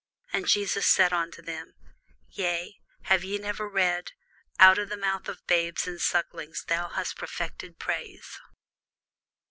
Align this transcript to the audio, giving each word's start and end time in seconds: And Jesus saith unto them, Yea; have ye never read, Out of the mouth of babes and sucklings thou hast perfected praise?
And 0.33 0.47
Jesus 0.47 0.87
saith 0.87 1.13
unto 1.13 1.43
them, 1.43 1.75
Yea; 2.27 2.79
have 3.03 3.23
ye 3.23 3.37
never 3.37 3.69
read, 3.69 4.13
Out 4.59 4.79
of 4.79 4.89
the 4.89 4.97
mouth 4.97 5.29
of 5.29 5.45
babes 5.45 5.85
and 5.87 6.01
sucklings 6.01 6.63
thou 6.63 6.89
hast 6.89 7.17
perfected 7.19 7.77
praise? 7.77 8.39